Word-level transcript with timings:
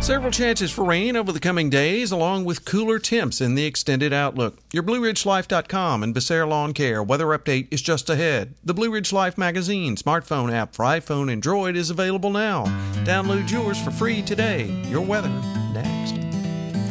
Several 0.00 0.30
chances 0.30 0.70
for 0.70 0.84
rain 0.84 1.16
over 1.16 1.32
the 1.32 1.40
coming 1.40 1.68
days, 1.68 2.12
along 2.12 2.44
with 2.44 2.64
cooler 2.64 2.98
temps 2.98 3.40
in 3.40 3.56
the 3.56 3.66
extended 3.66 4.12
outlook. 4.12 4.56
Your 4.72 4.82
BlueRidgeLife.com 4.84 6.02
and 6.02 6.14
Becerra 6.14 6.48
Lawn 6.48 6.72
Care 6.72 7.02
weather 7.02 7.26
update 7.26 7.66
is 7.70 7.82
just 7.82 8.08
ahead. 8.08 8.54
The 8.64 8.72
Blue 8.72 8.90
Ridge 8.90 9.12
Life 9.12 9.36
magazine 9.36 9.96
smartphone 9.96 10.52
app 10.52 10.74
for 10.74 10.84
iPhone 10.84 11.30
and 11.30 11.42
Droid 11.42 11.76
is 11.76 11.90
available 11.90 12.30
now. 12.30 12.64
Download 13.04 13.50
yours 13.50 13.82
for 13.82 13.90
free 13.90 14.22
today. 14.22 14.66
Your 14.88 15.02
weather 15.02 15.28
next. 15.74 16.14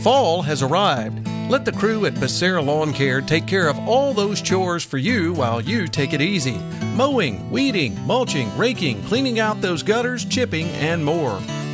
Fall 0.04 0.44
has 0.44 0.62
arrived. 0.62 1.28
Let 1.50 1.66
the 1.66 1.72
crew 1.72 2.06
at 2.06 2.14
Becerra 2.14 2.64
Lawn 2.64 2.94
Care 2.94 3.22
take 3.22 3.48
care 3.48 3.70
of 3.70 3.80
all 3.88 4.14
those 4.14 4.42
chores 4.42 4.84
for 4.84 4.98
you 4.98 5.34
while 5.34 5.62
you 5.62 5.88
take 5.88 6.14
it 6.14 6.22
easy. 6.22 6.60
Mowing, 6.94 7.50
weeding, 7.50 8.00
mulching, 8.06 8.56
raking, 8.58 9.02
cleaning 9.04 9.40
out 9.40 9.62
those 9.62 9.82
gutters, 9.82 10.26
chipping, 10.26 10.68
and 10.72 11.04
more. 11.04 11.42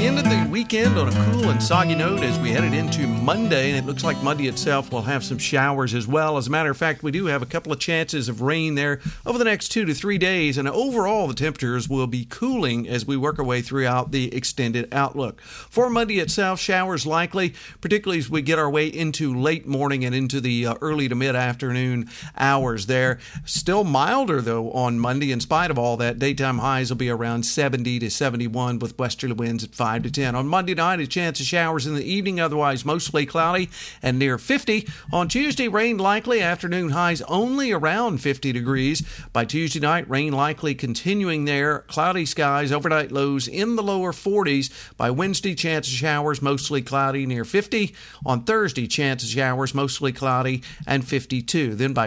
We 0.00 0.06
ended 0.06 0.24
the 0.24 0.48
weekend 0.50 0.96
on 0.96 1.08
a 1.08 1.24
cool 1.30 1.50
and 1.50 1.62
soggy 1.62 1.94
note 1.94 2.22
as 2.22 2.38
we 2.38 2.52
headed 2.52 2.72
into 2.72 3.06
Monday, 3.06 3.68
and 3.68 3.76
it 3.78 3.84
looks 3.84 4.02
like 4.02 4.22
Monday 4.22 4.48
itself 4.48 4.90
will 4.90 5.02
have 5.02 5.22
some 5.22 5.36
showers 5.36 5.92
as 5.92 6.08
well. 6.08 6.38
As 6.38 6.46
a 6.46 6.50
matter 6.50 6.70
of 6.70 6.78
fact, 6.78 7.02
we 7.02 7.10
do 7.10 7.26
have 7.26 7.42
a 7.42 7.46
couple 7.46 7.70
of 7.70 7.80
chances 7.80 8.26
of 8.26 8.40
rain 8.40 8.76
there 8.76 9.02
over 9.26 9.36
the 9.36 9.44
next 9.44 9.68
two 9.68 9.84
to 9.84 9.92
three 9.92 10.16
days, 10.16 10.56
and 10.56 10.66
overall 10.66 11.28
the 11.28 11.34
temperatures 11.34 11.86
will 11.86 12.06
be 12.06 12.24
cooling 12.24 12.88
as 12.88 13.06
we 13.06 13.14
work 13.14 13.38
our 13.38 13.44
way 13.44 13.60
throughout 13.60 14.10
the 14.10 14.34
extended 14.34 14.88
outlook. 14.90 15.38
For 15.42 15.90
Monday 15.90 16.18
itself, 16.18 16.58
showers 16.58 17.04
likely, 17.04 17.52
particularly 17.82 18.20
as 18.20 18.30
we 18.30 18.40
get 18.40 18.58
our 18.58 18.70
way 18.70 18.86
into 18.86 19.38
late 19.38 19.66
morning 19.66 20.02
and 20.06 20.14
into 20.14 20.40
the 20.40 20.66
uh, 20.66 20.74
early 20.80 21.10
to 21.10 21.14
mid 21.14 21.36
afternoon 21.36 22.08
hours 22.38 22.86
there. 22.86 23.18
Still 23.44 23.84
milder 23.84 24.40
though 24.40 24.70
on 24.72 24.98
Monday, 24.98 25.30
in 25.30 25.40
spite 25.40 25.70
of 25.70 25.78
all 25.78 25.98
that. 25.98 26.18
Daytime 26.18 26.56
highs 26.56 26.88
will 26.88 26.96
be 26.96 27.10
around 27.10 27.42
70 27.42 27.98
to 27.98 28.10
71 28.10 28.78
with 28.78 28.98
westerly 28.98 29.34
winds 29.34 29.62
at 29.62 29.74
5 29.74 29.89
5 29.90 30.04
to 30.04 30.10
10. 30.12 30.36
On 30.36 30.46
Monday 30.46 30.74
night, 30.74 31.00
a 31.00 31.06
chance 31.08 31.40
of 31.40 31.46
showers 31.46 31.84
in 31.84 31.96
the 31.96 32.04
evening, 32.04 32.38
otherwise 32.38 32.84
mostly 32.84 33.26
cloudy 33.26 33.68
and 34.04 34.20
near 34.20 34.38
50. 34.38 34.86
On 35.12 35.26
Tuesday, 35.26 35.66
rain 35.66 35.98
likely, 35.98 36.40
afternoon 36.40 36.90
highs 36.90 37.22
only 37.22 37.72
around 37.72 38.18
50 38.18 38.52
degrees. 38.52 39.02
By 39.32 39.46
Tuesday 39.46 39.80
night, 39.80 40.08
rain 40.08 40.32
likely 40.32 40.76
continuing 40.76 41.44
there. 41.44 41.80
Cloudy 41.88 42.24
skies, 42.24 42.70
overnight 42.70 43.10
lows 43.10 43.48
in 43.48 43.74
the 43.74 43.82
lower 43.82 44.12
40s. 44.12 44.70
By 44.96 45.10
Wednesday, 45.10 45.56
chance 45.56 45.88
of 45.88 45.94
showers, 45.94 46.40
mostly 46.40 46.82
cloudy, 46.82 47.26
near 47.26 47.44
50. 47.44 47.92
On 48.24 48.44
Thursday, 48.44 48.86
chance 48.86 49.24
of 49.24 49.30
showers, 49.30 49.74
mostly 49.74 50.12
cloudy, 50.12 50.62
and 50.86 51.04
52. 51.04 51.74
Then 51.74 51.94
by 51.94 52.06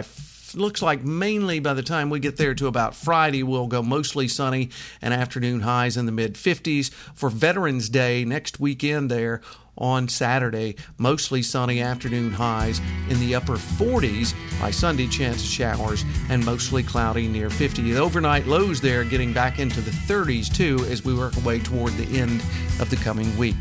looks 0.56 0.82
like 0.82 1.04
mainly 1.04 1.60
by 1.60 1.74
the 1.74 1.82
time 1.82 2.10
we 2.10 2.20
get 2.20 2.36
there 2.36 2.54
to 2.54 2.66
about 2.66 2.94
Friday, 2.94 3.42
we'll 3.42 3.66
go 3.66 3.82
mostly 3.82 4.28
sunny 4.28 4.70
and 5.00 5.14
afternoon 5.14 5.60
highs 5.60 5.96
in 5.96 6.06
the 6.06 6.12
mid 6.12 6.34
50s. 6.34 6.90
For 7.14 7.30
Veterans 7.30 7.88
Day 7.88 8.24
next 8.24 8.60
weekend, 8.60 9.10
there 9.10 9.40
on 9.76 10.08
Saturday, 10.08 10.76
mostly 10.98 11.42
sunny 11.42 11.80
afternoon 11.80 12.32
highs 12.32 12.80
in 13.08 13.18
the 13.20 13.34
upper 13.34 13.54
40s. 13.54 14.34
By 14.60 14.70
Sunday, 14.70 15.08
chance 15.08 15.42
of 15.42 15.48
showers 15.48 16.04
and 16.28 16.44
mostly 16.44 16.82
cloudy 16.82 17.28
near 17.28 17.50
50. 17.50 17.82
The 17.82 17.98
overnight 17.98 18.46
lows 18.46 18.80
there 18.80 19.04
getting 19.04 19.32
back 19.32 19.58
into 19.58 19.80
the 19.80 19.90
30s 19.90 20.54
too 20.54 20.84
as 20.88 21.04
we 21.04 21.14
work 21.14 21.36
our 21.36 21.42
way 21.42 21.58
toward 21.58 21.92
the 21.94 22.18
end 22.18 22.40
of 22.80 22.90
the 22.90 22.96
coming 22.96 23.36
week. 23.36 23.56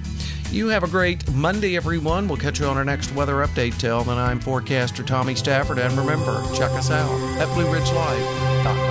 You 0.52 0.68
have 0.68 0.84
a 0.84 0.88
great 0.88 1.30
Monday, 1.34 1.76
everyone. 1.76 2.28
We'll 2.28 2.38
catch 2.38 2.60
you 2.60 2.68
on 2.68 2.78
our 2.78 2.86
next 2.86 3.14
weather 3.16 3.36
update. 3.36 3.78
Till 3.80 4.04
then, 4.04 4.18
I'm 4.18 4.40
forecaster 4.40 5.04
Tommy 5.04 5.36
Stafford, 5.36 5.80
and 5.80 5.98
remember, 5.98 6.44
check 6.54 6.72
us 6.72 6.92
out 6.92 7.12
at 7.40 7.48
BlueRidgeLife.com. 7.50 8.83